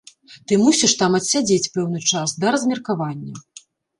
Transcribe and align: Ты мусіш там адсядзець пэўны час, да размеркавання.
Ты 0.51 0.57
мусіш 0.61 0.95
там 1.01 1.17
адсядзець 1.19 1.71
пэўны 1.77 2.01
час, 2.11 2.33
да 2.45 2.57
размеркавання. 2.57 3.33